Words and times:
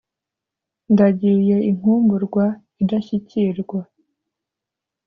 Ndagiye 0.93 1.57
inkumburwa 1.69 2.45
idashyikirwa 2.81 3.79